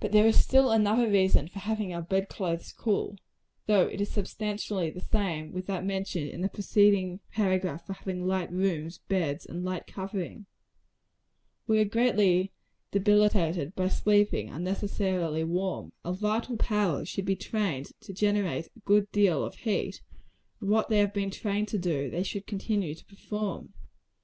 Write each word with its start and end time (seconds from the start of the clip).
But 0.00 0.10
there 0.10 0.26
is 0.26 0.42
still 0.42 0.72
another 0.72 1.08
reason 1.08 1.46
for 1.46 1.60
having 1.60 1.94
our 1.94 2.02
bed 2.02 2.28
clothes 2.28 2.72
cool 2.72 3.16
though 3.66 3.86
it 3.86 4.00
is 4.00 4.10
substantially 4.10 4.90
the 4.90 5.00
same 5.00 5.52
with 5.52 5.66
that 5.66 5.84
mentioned 5.84 6.30
in 6.30 6.42
a 6.42 6.48
preceding 6.48 7.20
paragraph 7.30 7.86
for 7.86 7.92
having 7.92 8.26
light 8.26 8.50
rooms, 8.50 8.98
beds, 8.98 9.46
and 9.46 9.62
light 9.64 9.86
covering. 9.86 10.46
We 11.68 11.78
are 11.78 11.84
greatly 11.84 12.50
debilitated 12.90 13.76
by 13.76 13.86
sleeping 13.86 14.50
unnecessarily 14.50 15.44
warm. 15.44 15.92
Our 16.04 16.14
vital 16.14 16.56
powers 16.56 17.08
should 17.08 17.24
be 17.24 17.36
trained 17.36 17.92
to 18.00 18.12
generate 18.12 18.66
a 18.66 18.80
good 18.84 19.12
deal 19.12 19.44
of 19.44 19.54
heat; 19.54 20.02
and 20.60 20.68
what 20.70 20.88
they 20.88 20.98
have 20.98 21.14
been 21.14 21.30
trained 21.30 21.68
to 21.68 21.78
do, 21.78 22.10
they 22.10 22.24
should 22.24 22.48
continue 22.48 22.96
to 22.96 23.04
perform. 23.04 23.74